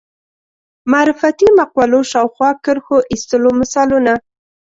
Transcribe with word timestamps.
معرفتي 0.91 1.45
مقولو 1.59 1.99
شاوخوا 2.11 2.49
کرښو 2.63 2.97
ایستلو 3.11 3.49
مثالونه 3.61 4.13